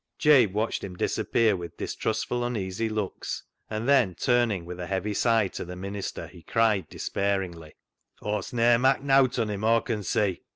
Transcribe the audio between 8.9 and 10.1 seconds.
nowt on him, Aw con